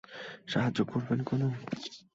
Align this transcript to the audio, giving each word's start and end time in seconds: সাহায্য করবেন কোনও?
সাহায্য 0.47 0.79
করবেন 0.85 1.19
কোনও? 1.23 1.47